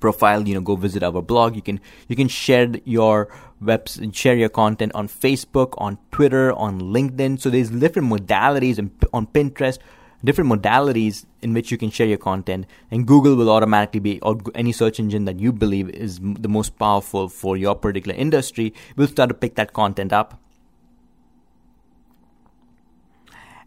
profile 0.00 0.46
you 0.46 0.54
know 0.54 0.60
go 0.60 0.76
visit 0.76 1.02
our 1.02 1.22
blog. 1.22 1.56
You 1.56 1.62
can 1.62 1.80
you 2.08 2.16
can 2.16 2.28
share 2.28 2.72
your 2.84 3.28
webs 3.60 4.00
share 4.12 4.36
your 4.36 4.48
content 4.48 4.92
on 4.94 5.08
facebook 5.08 5.74
on 5.78 5.98
twitter 6.10 6.52
on 6.52 6.80
linkedin. 6.80 7.40
So 7.40 7.50
there's 7.50 7.70
different 7.70 8.10
modalities 8.10 8.78
on 9.12 9.26
pinterest 9.26 9.78
different 10.24 10.50
modalities 10.50 11.26
in 11.42 11.52
which 11.52 11.70
you 11.70 11.76
can 11.76 11.90
share 11.90 12.06
your 12.06 12.18
content. 12.18 12.66
And 12.90 13.06
google 13.06 13.36
will 13.36 13.50
automatically 13.50 14.00
be 14.00 14.20
or 14.20 14.38
any 14.54 14.72
search 14.72 14.98
engine 14.98 15.26
that 15.26 15.38
you 15.38 15.52
believe 15.52 15.90
is 15.90 16.18
the 16.20 16.48
most 16.48 16.78
powerful 16.78 17.28
for 17.28 17.56
your 17.56 17.74
particular 17.74 18.16
industry 18.16 18.72
will 18.96 19.06
start 19.06 19.28
to 19.28 19.34
pick 19.34 19.54
that 19.56 19.72
content 19.72 20.12
up. 20.12 20.40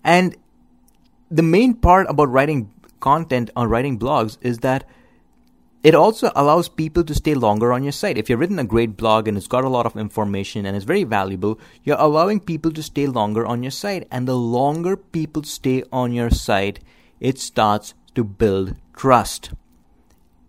And 0.03 0.35
the 1.29 1.43
main 1.43 1.73
part 1.73 2.07
about 2.09 2.29
writing 2.29 2.71
content 2.99 3.49
or 3.55 3.67
writing 3.67 3.99
blogs 3.99 4.37
is 4.41 4.59
that 4.59 4.85
it 5.83 5.93
also 5.93 6.31
allows 6.35 6.67
people 6.67 7.03
to 7.03 7.13
stay 7.13 7.35
longer 7.35 7.71
on 7.71 7.83
your 7.83 7.91
site. 7.91 8.17
If 8.17 8.29
you've 8.29 8.39
written 8.39 8.59
a 8.59 8.63
great 8.63 8.97
blog 8.97 9.27
and 9.27 9.37
it's 9.37 9.47
got 9.47 9.63
a 9.63 9.69
lot 9.69 9.85
of 9.85 9.95
information 9.95 10.65
and 10.65 10.75
it's 10.75 10.85
very 10.85 11.03
valuable, 11.03 11.59
you're 11.83 11.99
allowing 11.99 12.39
people 12.39 12.71
to 12.71 12.83
stay 12.83 13.07
longer 13.07 13.45
on 13.45 13.63
your 13.63 13.71
site. 13.71 14.07
And 14.11 14.27
the 14.27 14.35
longer 14.35 14.97
people 14.97 15.43
stay 15.43 15.83
on 15.91 16.11
your 16.11 16.29
site, 16.29 16.79
it 17.19 17.39
starts 17.39 17.93
to 18.15 18.23
build 18.23 18.75
trust. 18.95 19.51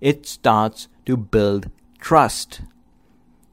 It 0.00 0.26
starts 0.26 0.88
to 1.06 1.16
build 1.16 1.70
trust. 2.00 2.62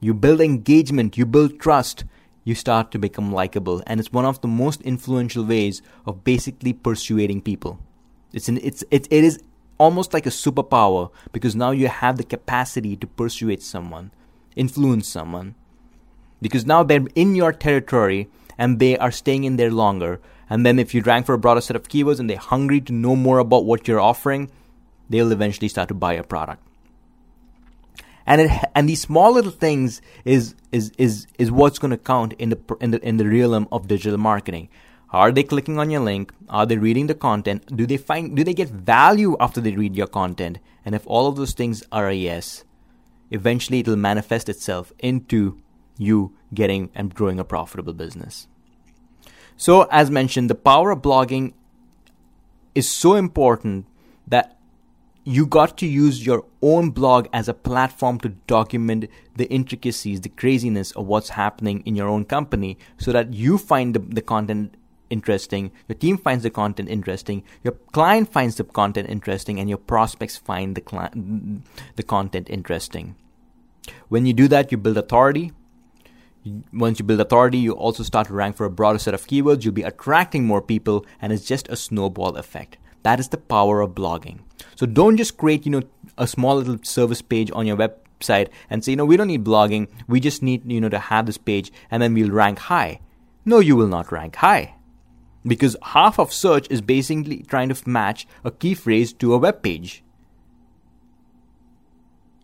You 0.00 0.14
build 0.14 0.40
engagement, 0.40 1.16
you 1.16 1.26
build 1.26 1.60
trust 1.60 2.04
you 2.46 2.54
start 2.54 2.92
to 2.92 2.98
become 2.98 3.32
likable. 3.32 3.82
And 3.88 3.98
it's 3.98 4.12
one 4.12 4.24
of 4.24 4.40
the 4.40 4.46
most 4.48 4.80
influential 4.82 5.44
ways 5.44 5.82
of 6.06 6.22
basically 6.22 6.72
persuading 6.72 7.42
people. 7.42 7.80
It's 8.32 8.48
an, 8.48 8.58
it's, 8.62 8.84
it, 8.92 9.08
it 9.10 9.24
is 9.24 9.40
almost 9.78 10.14
like 10.14 10.26
a 10.26 10.30
superpower 10.30 11.10
because 11.32 11.56
now 11.56 11.72
you 11.72 11.88
have 11.88 12.16
the 12.16 12.24
capacity 12.24 12.94
to 12.96 13.06
persuade 13.08 13.62
someone, 13.64 14.12
influence 14.54 15.08
someone. 15.08 15.56
Because 16.40 16.64
now 16.64 16.84
they're 16.84 17.04
in 17.16 17.34
your 17.34 17.52
territory 17.52 18.28
and 18.56 18.78
they 18.78 18.96
are 18.96 19.10
staying 19.10 19.42
in 19.42 19.56
there 19.56 19.72
longer. 19.72 20.20
And 20.48 20.64
then 20.64 20.78
if 20.78 20.94
you 20.94 21.02
rank 21.02 21.26
for 21.26 21.34
a 21.34 21.38
broader 21.38 21.60
set 21.60 21.74
of 21.74 21.88
keywords 21.88 22.20
and 22.20 22.30
they're 22.30 22.36
hungry 22.36 22.80
to 22.82 22.92
know 22.92 23.16
more 23.16 23.40
about 23.40 23.64
what 23.64 23.88
you're 23.88 23.98
offering, 23.98 24.52
they'll 25.10 25.32
eventually 25.32 25.68
start 25.68 25.88
to 25.88 25.94
buy 25.94 26.14
your 26.14 26.22
product 26.22 26.62
and 28.26 28.40
it 28.40 28.50
and 28.74 28.88
these 28.88 29.00
small 29.00 29.32
little 29.32 29.50
things 29.50 30.02
is 30.24 30.54
is 30.72 30.92
is 30.98 31.26
is 31.38 31.50
what's 31.50 31.78
going 31.78 31.92
to 31.92 31.98
count 31.98 32.32
in 32.34 32.50
the 32.50 32.76
in 32.80 32.90
the 32.90 33.00
in 33.06 33.16
the 33.16 33.26
realm 33.26 33.68
of 33.72 33.88
digital 33.88 34.18
marketing. 34.18 34.68
Are 35.10 35.30
they 35.30 35.44
clicking 35.44 35.78
on 35.78 35.90
your 35.90 36.00
link? 36.00 36.32
Are 36.48 36.66
they 36.66 36.76
reading 36.76 37.06
the 37.06 37.14
content? 37.14 37.74
Do 37.74 37.86
they 37.86 37.96
find 37.96 38.36
do 38.36 38.44
they 38.44 38.54
get 38.54 38.68
value 38.68 39.36
after 39.38 39.60
they 39.60 39.72
read 39.72 39.96
your 39.96 40.08
content? 40.08 40.58
And 40.84 40.94
if 40.94 41.06
all 41.06 41.28
of 41.28 41.36
those 41.36 41.52
things 41.52 41.82
are 41.90 42.08
a 42.08 42.14
yes 42.14 42.64
eventually 43.30 43.80
it'll 43.80 43.96
manifest 43.96 44.48
itself 44.48 44.92
into 44.98 45.60
you 45.98 46.32
getting 46.54 46.90
and 46.94 47.14
growing 47.14 47.38
a 47.38 47.44
profitable 47.44 47.92
business. 47.92 48.46
So 49.56 49.82
as 49.90 50.10
mentioned 50.10 50.50
the 50.50 50.54
power 50.54 50.90
of 50.90 51.02
blogging 51.02 51.54
is 52.74 52.90
so 52.90 53.14
important 53.14 53.86
that 54.26 54.55
you 55.28 55.44
got 55.44 55.76
to 55.76 55.86
use 55.86 56.24
your 56.24 56.44
own 56.62 56.90
blog 56.90 57.26
as 57.32 57.48
a 57.48 57.54
platform 57.54 58.16
to 58.20 58.28
document 58.46 59.06
the 59.34 59.46
intricacies, 59.50 60.20
the 60.20 60.28
craziness 60.28 60.92
of 60.92 61.04
what's 61.04 61.30
happening 61.30 61.82
in 61.84 61.96
your 61.96 62.06
own 62.06 62.24
company 62.24 62.78
so 62.96 63.10
that 63.10 63.34
you 63.34 63.58
find 63.58 63.92
the, 63.92 63.98
the 63.98 64.22
content 64.22 64.76
interesting, 65.10 65.72
your 65.88 65.96
team 65.96 66.16
finds 66.16 66.44
the 66.44 66.50
content 66.50 66.88
interesting, 66.88 67.42
your 67.64 67.72
client 67.92 68.32
finds 68.32 68.54
the 68.54 68.62
content 68.62 69.08
interesting, 69.08 69.58
and 69.58 69.68
your 69.68 69.78
prospects 69.78 70.36
find 70.36 70.76
the, 70.76 71.60
the 71.96 72.04
content 72.04 72.48
interesting. 72.48 73.16
When 74.08 74.26
you 74.26 74.32
do 74.32 74.46
that, 74.46 74.70
you 74.70 74.78
build 74.78 74.96
authority. 74.96 75.52
Once 76.72 77.00
you 77.00 77.04
build 77.04 77.20
authority, 77.20 77.58
you 77.58 77.72
also 77.72 78.04
start 78.04 78.28
to 78.28 78.32
rank 78.32 78.56
for 78.56 78.64
a 78.64 78.70
broader 78.70 79.00
set 79.00 79.14
of 79.14 79.26
keywords. 79.26 79.64
You'll 79.64 79.74
be 79.74 79.82
attracting 79.82 80.44
more 80.44 80.62
people, 80.62 81.04
and 81.20 81.32
it's 81.32 81.44
just 81.44 81.68
a 81.68 81.74
snowball 81.74 82.36
effect. 82.36 82.78
That 83.06 83.20
is 83.20 83.28
the 83.28 83.36
power 83.36 83.82
of 83.82 83.94
blogging. 83.94 84.40
So 84.74 84.84
don't 84.84 85.16
just 85.16 85.36
create, 85.36 85.64
you 85.64 85.70
know, 85.70 85.82
a 86.18 86.26
small 86.26 86.56
little 86.56 86.78
service 86.82 87.22
page 87.22 87.52
on 87.52 87.64
your 87.64 87.76
website 87.76 88.48
and 88.68 88.84
say, 88.84 88.90
you 88.90 88.96
know, 88.96 89.04
we 89.04 89.16
don't 89.16 89.28
need 89.28 89.44
blogging. 89.44 89.86
We 90.08 90.18
just 90.18 90.42
need, 90.42 90.68
you 90.68 90.80
know, 90.80 90.88
to 90.88 90.98
have 90.98 91.26
this 91.26 91.38
page 91.38 91.70
and 91.88 92.02
then 92.02 92.14
we'll 92.14 92.32
rank 92.32 92.58
high. 92.58 92.98
No, 93.44 93.60
you 93.60 93.76
will 93.76 93.86
not 93.86 94.10
rank 94.10 94.34
high. 94.34 94.74
Because 95.46 95.76
half 95.94 96.18
of 96.18 96.32
search 96.32 96.66
is 96.68 96.80
basically 96.80 97.44
trying 97.44 97.68
to 97.68 97.88
match 97.88 98.26
a 98.42 98.50
key 98.50 98.74
phrase 98.74 99.12
to 99.12 99.34
a 99.34 99.38
web 99.38 99.62
page. 99.62 100.02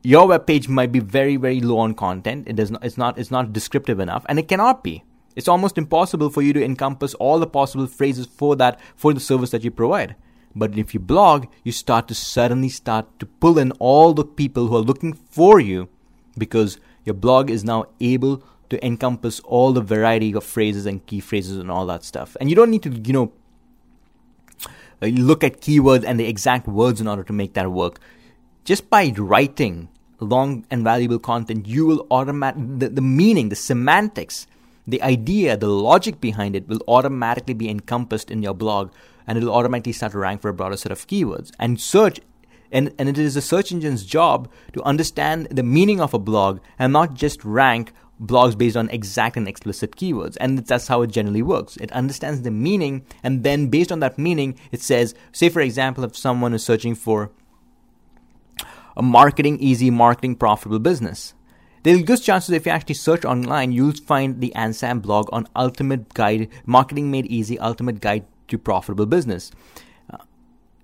Your 0.05 0.29
web 0.29 0.47
page 0.47 0.69
might 0.69 0.93
be 0.93 1.01
very, 1.01 1.35
very 1.35 1.61
low 1.61 1.79
on 1.79 1.95
content. 1.95 2.47
It 2.47 2.55
does 2.55 2.71
not, 2.71 2.85
it's 2.85 2.97
not, 2.97 3.19
it's 3.19 3.33
not 3.33 3.53
descriptive 3.53 3.99
enough, 3.99 4.25
and 4.29 4.39
it 4.39 4.47
cannot 4.47 4.85
be. 4.85 5.03
It's 5.35 5.49
almost 5.49 5.77
impossible 5.77 6.31
for 6.31 6.41
you 6.41 6.53
to 6.53 6.65
encompass 6.65 7.15
all 7.15 7.41
the 7.41 7.49
possible 7.49 7.89
phrases 7.89 8.27
for 8.27 8.55
that 8.57 8.79
for 8.95 9.13
the 9.13 9.19
service 9.19 9.51
that 9.51 9.65
you 9.65 9.73
provide. 9.73 10.15
But 10.55 10.77
if 10.77 10.93
you 10.95 11.01
blog, 11.01 11.47
you 11.65 11.73
start 11.73 12.09
to 12.09 12.15
suddenly 12.15 12.69
start 12.69 13.19
to 13.21 13.27
pull 13.27 13.59
in 13.59 13.73
all 13.73 14.13
the 14.13 14.25
people 14.25 14.67
who 14.67 14.77
are 14.77 14.81
looking 14.81 15.15
for 15.15 15.61
you 15.61 15.89
because 16.37 16.79
your 17.05 17.15
blog 17.15 17.51
is 17.51 17.65
now 17.65 17.87
able 18.01 18.43
to 18.71 18.85
encompass 18.85 19.41
all 19.41 19.73
the 19.73 19.81
variety 19.81 20.35
of 20.35 20.45
phrases 20.45 20.87
and 20.87 21.05
key 21.07 21.21
phrases 21.21 21.59
and 21.59 21.71
all 21.71 21.87
that 21.87 22.05
stuff. 22.05 22.37
And 22.41 22.49
you 22.49 22.57
don't 22.57 22.71
need 22.71 22.83
to, 22.85 22.91
you 22.91 23.13
know, 23.13 23.33
uh, 25.03 25.07
look 25.07 25.43
at 25.43 25.61
keywords 25.61 26.05
and 26.07 26.19
the 26.19 26.27
exact 26.27 26.67
words 26.67 27.01
in 27.01 27.09
order 27.09 27.25
to 27.25 27.33
make 27.33 27.55
that 27.55 27.71
work. 27.71 28.01
Just 28.65 28.89
by 28.89 29.13
writing 29.17 29.89
long 30.21 30.65
and 30.71 30.85
valuable 30.85 31.19
content, 31.19 31.67
you 31.67 31.85
will 31.85 32.07
automatic 32.11 32.63
the, 32.79 32.89
the 32.89 33.03
meaning, 33.03 33.49
the 33.49 33.57
semantics, 33.57 34.47
the 34.87 35.03
idea, 35.03 35.57
the 35.57 35.69
logic 35.69 36.21
behind 36.21 36.55
it 36.55 36.69
will 36.69 36.81
automatically 36.87 37.55
be 37.55 37.69
encompassed 37.69 38.31
in 38.31 38.43
your 38.43 38.55
blog 38.55 38.91
and 39.27 39.39
it'll 39.39 39.55
automatically 39.55 39.93
start 39.93 40.13
to 40.13 40.19
rank 40.19 40.43
for 40.43 40.49
a 40.49 40.55
broader 40.55 40.77
set 40.77 40.93
of 40.93 41.07
keywords. 41.07 41.51
And 41.59 41.81
search 41.81 42.21
and, 42.73 42.95
and 42.99 43.09
it 43.09 43.19
is 43.19 43.35
the 43.35 43.43
search 43.43 43.71
engine's 43.71 44.05
job 44.05 44.51
to 44.73 44.83
understand 44.83 45.49
the 45.51 45.63
meaning 45.63 46.01
of 46.01 46.15
a 46.15 46.19
blog 46.19 46.61
and 46.79 46.93
not 46.93 47.15
just 47.15 47.45
rank 47.45 47.93
blogs 48.21 48.57
based 48.57 48.77
on 48.77 48.89
exact 48.91 49.37
and 49.37 49.47
explicit 49.47 49.97
keywords. 49.97 50.37
And 50.41 50.59
that's 50.59 50.89
how 50.89 51.03
it 51.03 51.11
generally 51.11 51.43
works. 51.43 51.77
It 51.77 51.93
understands 51.93 52.43
the 52.43 52.51
meaning, 52.51 53.05
and 53.23 53.43
then 53.43 53.67
based 53.67 53.93
on 53.93 54.01
that 54.01 54.19
meaning, 54.19 54.59
it 54.71 54.81
says, 54.81 55.15
say, 55.33 55.49
for 55.49 55.61
example, 55.61 56.05
if 56.05 56.17
someone 56.17 56.55
is 56.55 56.65
searching 56.65 56.95
for 56.95 57.31
a 58.97 59.03
marketing 59.03 59.59
easy, 59.59 59.91
marketing 59.91 60.37
profitable 60.37 60.79
business. 60.79 61.35
There's 61.83 62.03
good 62.03 62.23
chances 62.23 62.51
if 62.51 62.67
you 62.67 62.73
actually 62.73 62.95
search 62.95 63.25
online, 63.25 63.73
you'll 63.73 63.93
find 63.93 64.41
the 64.41 64.53
Ansan 64.55 65.03
blog 65.03 65.29
on 65.33 65.49
Ultimate 65.57 66.15
Guide, 66.15 66.49
Marketing 66.65 67.11
Made 67.11 67.27
Easy, 67.27 67.59
Ultimate 67.59 68.01
Guide 68.01 68.25
to 68.53 68.59
Profitable 68.59 69.07
Business. 69.07 69.51
Uh, 70.09 70.19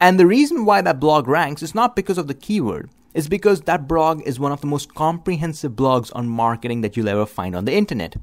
and 0.00 0.18
the 0.18 0.26
reason 0.26 0.64
why 0.64 0.82
that 0.82 1.00
blog 1.00 1.28
ranks 1.28 1.62
is 1.62 1.74
not 1.74 1.94
because 1.94 2.18
of 2.18 2.26
the 2.26 2.34
keyword 2.34 2.90
it's 3.14 3.28
because 3.28 3.62
that 3.62 3.88
blog 3.88 4.22
is 4.22 4.38
one 4.38 4.52
of 4.52 4.60
the 4.60 4.66
most 4.66 4.94
comprehensive 4.94 5.72
blogs 5.72 6.12
on 6.14 6.28
marketing 6.28 6.82
that 6.82 6.96
you'll 6.96 7.08
ever 7.08 7.26
find 7.26 7.56
on 7.56 7.64
the 7.64 7.72
internet. 7.72 8.16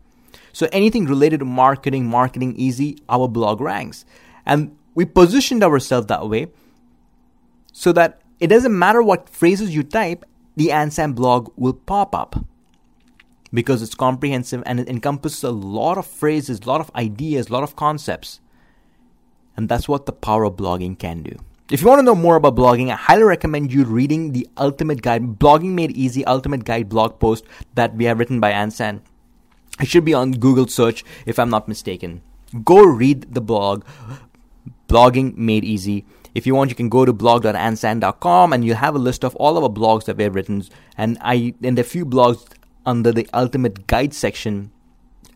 So 0.54 0.70
anything 0.72 1.06
related 1.06 1.40
to 1.40 1.46
marketing, 1.46 2.06
marketing 2.06 2.56
easy, 2.56 3.00
our 3.10 3.28
blog 3.28 3.60
ranks. 3.60 4.06
And 4.46 4.78
we 4.94 5.06
positioned 5.06 5.64
ourselves 5.64 6.08
that 6.08 6.30
way 6.30 6.48
so 7.74 7.92
that 7.94 8.22
it 8.40 8.48
doesn't 8.48 8.78
matter 8.78 9.02
what 9.02 9.30
phrases 9.30 9.76
you 9.76 9.84
type, 9.84 10.24
the 10.56 10.68
Ansan 10.68 11.16
blog 11.16 11.52
will 11.58 11.74
pop 11.74 12.16
up 12.16 12.46
because 13.54 13.82
it's 13.82 13.96
comprehensive 13.96 14.64
and 14.66 14.80
it 14.80 14.88
encompasses 14.88 15.44
a 15.44 15.52
lot 15.52 15.98
of 15.98 16.06
phrases, 16.06 16.60
a 16.60 16.68
lot 16.70 16.80
of 16.80 16.90
ideas, 16.96 17.50
a 17.50 17.54
lot 17.54 17.64
of 17.64 17.76
concepts. 17.76 18.40
And 19.58 19.70
that's 19.70 19.88
what 19.88 20.06
the 20.06 20.12
power 20.12 20.44
of 20.44 20.56
blogging 20.56 20.98
can 21.00 21.24
do. 21.24 21.38
If 21.72 21.82
you 21.82 21.88
want 21.88 22.00
to 22.00 22.04
know 22.04 22.14
more 22.14 22.36
about 22.36 22.56
blogging, 22.56 22.92
I 22.92 22.96
highly 22.96 23.24
recommend 23.24 23.74
you 23.74 23.86
reading 23.86 24.34
the 24.34 24.48
Ultimate 24.56 25.02
Guide, 25.02 25.40
Blogging 25.40 25.72
Made 25.72 25.98
Easy 25.98 26.24
Ultimate 26.26 26.64
Guide 26.64 26.90
blog 26.90 27.20
post 27.20 27.44
that 27.74 27.96
we 27.96 28.06
have 28.06 28.20
written 28.20 28.40
by 28.40 28.52
Ansan. 28.52 29.02
It 29.80 29.88
should 29.88 30.06
be 30.06 30.14
on 30.14 30.34
Google 30.34 30.68
search 30.68 31.04
if 31.26 31.40
I'm 31.40 31.50
not 31.50 31.68
mistaken. 31.68 32.22
Go 32.64 32.84
read 32.84 33.34
the 33.34 33.42
blog, 33.42 33.84
Blogging 34.88 35.36
Made 35.38 35.64
Easy. 35.64 36.06
If 36.36 36.46
you 36.46 36.54
want, 36.54 36.70
you 36.70 36.76
can 36.76 36.90
go 36.90 37.04
to 37.04 37.12
blog.ansan.com 37.14 38.54
and 38.54 38.64
you'll 38.64 38.76
have 38.76 38.94
a 38.94 39.00
list 39.00 39.24
of 39.24 39.36
all 39.38 39.58
of 39.58 39.64
our 39.64 39.70
blogs 39.70 40.06
that 40.06 40.18
we 40.18 40.24
have 40.26 40.36
written. 40.36 40.64
And 40.98 41.18
I, 41.22 41.56
and 41.64 41.80
a 41.80 41.84
few 41.84 42.06
blogs 42.06 42.46
under 42.86 43.12
the 43.12 43.28
Ultimate 43.34 43.88
Guide 43.88 44.14
section 44.14 44.72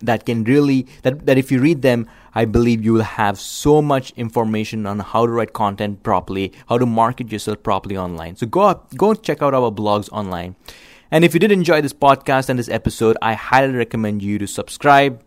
that 0.02 0.26
can 0.26 0.44
really 0.44 0.88
that, 1.04 1.26
that 1.26 1.38
if 1.38 1.52
you 1.52 1.60
read 1.60 1.82
them 1.82 2.08
i 2.34 2.46
believe 2.46 2.84
you 2.84 2.94
will 2.94 3.02
have 3.02 3.40
so 3.40 3.82
much 3.82 4.12
information 4.12 4.86
on 4.86 5.00
how 5.00 5.26
to 5.26 5.32
write 5.32 5.54
content 5.54 6.02
properly 6.04 6.52
how 6.68 6.78
to 6.78 6.86
market 6.86 7.32
yourself 7.32 7.62
properly 7.64 7.98
online. 7.98 8.36
So 8.36 8.48
go 8.48 8.62
up, 8.62 8.96
go 8.96 9.14
check 9.14 9.42
out 9.42 9.54
our 9.54 9.72
blogs 9.72 10.10
online. 10.12 10.56
And 11.12 11.26
if 11.26 11.34
you 11.34 11.40
did 11.40 11.52
enjoy 11.52 11.82
this 11.82 11.94
podcast 11.94 12.50
and 12.50 12.60
this 12.60 12.70
episode 12.70 13.18
i 13.22 13.34
highly 13.34 13.74
recommend 13.74 14.22
you 14.22 14.38
to 14.40 14.48
subscribe 14.48 15.22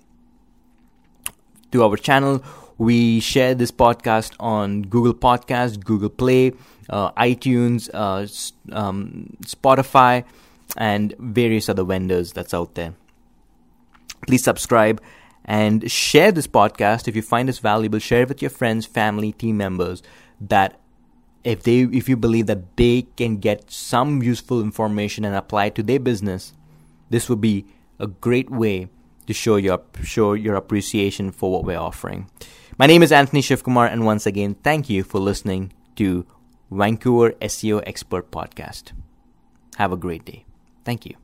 to 1.72 1.82
our 1.82 1.96
channel. 1.96 2.42
We 2.78 3.20
share 3.20 3.54
this 3.54 3.70
podcast 3.70 4.34
on 4.40 4.82
google 4.82 5.14
podcast 5.14 5.84
google 5.84 6.08
play 6.08 6.52
uh, 6.88 7.12
itunes 7.12 7.88
uh, 7.94 8.26
um, 8.74 9.36
spotify 9.44 10.24
and 10.76 11.14
various 11.18 11.68
other 11.68 11.84
vendors 11.84 12.32
that's 12.32 12.54
out 12.54 12.74
there 12.74 12.94
Please 14.26 14.44
subscribe 14.44 15.02
and 15.44 15.90
share 15.90 16.32
this 16.32 16.46
podcast 16.46 17.08
if 17.08 17.16
you 17.16 17.22
find 17.22 17.48
this 17.48 17.58
valuable. 17.58 17.98
Share 17.98 18.22
it 18.22 18.28
with 18.28 18.42
your 18.42 18.50
friends, 18.50 18.86
family, 18.86 19.32
team 19.32 19.56
members 19.56 20.02
that 20.40 20.78
if 21.44 21.62
they 21.62 21.80
if 21.80 22.08
you 22.08 22.16
believe 22.16 22.46
that 22.46 22.76
they 22.76 23.02
can 23.16 23.38
get 23.38 23.70
some 23.70 24.22
useful 24.22 24.60
information 24.60 25.24
and 25.24 25.34
apply 25.34 25.66
it 25.66 25.74
to 25.74 25.82
their 25.82 26.00
business, 26.00 26.52
this 27.10 27.28
would 27.28 27.40
be 27.40 27.66
a 27.98 28.06
great 28.06 28.50
way 28.50 28.88
to 29.26 29.32
show 29.32 29.56
your 29.56 29.80
show 30.02 30.34
your 30.34 30.54
appreciation 30.54 31.30
for 31.30 31.50
what 31.50 31.64
we're 31.64 31.78
offering. 31.78 32.30
My 32.78 32.86
name 32.86 33.02
is 33.02 33.12
Anthony 33.12 33.42
Shivkumar, 33.42 33.92
and 33.92 34.04
once 34.04 34.26
again, 34.26 34.54
thank 34.62 34.88
you 34.88 35.02
for 35.02 35.20
listening 35.20 35.72
to 35.96 36.26
Vancouver 36.70 37.32
SEO 37.32 37.82
Expert 37.86 38.30
Podcast. 38.30 38.92
Have 39.76 39.92
a 39.92 39.96
great 39.96 40.24
day. 40.24 40.44
Thank 40.84 41.06
you. 41.06 41.21